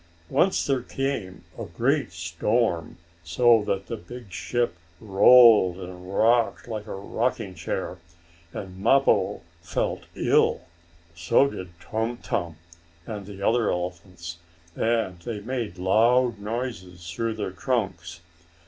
[0.31, 6.87] Once there came a great storm, so that the big ship rolled and rocked like
[6.87, 7.99] a rocking chair,
[8.51, 10.61] and Mappo felt ill.
[11.13, 12.55] So did Tum Tum,
[13.05, 14.39] and the other elephants,
[14.75, 18.21] and they made loud noises through their trunks.